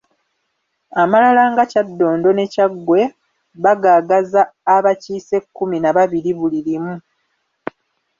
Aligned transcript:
Amalala 1.01 1.43
nga 1.51 1.63
Kyaddondo 1.71 2.29
ne 2.33 2.45
Kyaggwe 2.53 3.01
bagaagaza 3.63 4.41
abakiise 4.75 5.37
kkumi 5.45 5.77
na 5.81 5.91
babiri 5.97 6.31
buli 6.39 6.59
limu 6.67 6.95